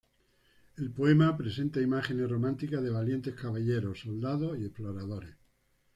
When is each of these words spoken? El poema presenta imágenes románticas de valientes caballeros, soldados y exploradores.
El 0.77 0.89
poema 0.89 1.37
presenta 1.37 1.79
imágenes 1.79 2.27
románticas 2.27 2.81
de 2.81 2.89
valientes 2.89 3.35
caballeros, 3.35 3.99
soldados 3.99 4.57
y 4.57 4.65
exploradores. 4.65 5.35